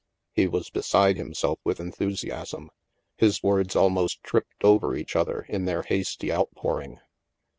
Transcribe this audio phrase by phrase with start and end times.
[0.33, 2.71] He was beside himself with enthusiasm.
[3.17, 6.99] His words almost tripped over each other in their hasty outpouring.